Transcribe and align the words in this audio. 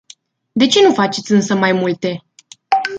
De 0.55 0.65
ce 0.67 0.79
nu 0.81 0.93
faceți 0.93 1.31
însă 1.31 1.55
mai 1.55 1.71
multe? 1.71 2.23